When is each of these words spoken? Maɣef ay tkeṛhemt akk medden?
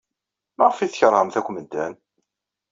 Maɣef 0.57 0.77
ay 0.79 0.89
tkeṛhemt 0.89 1.39
akk 1.39 1.47
medden? 1.51 1.93